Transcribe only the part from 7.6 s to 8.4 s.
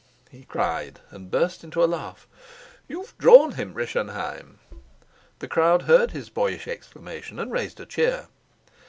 a cheer.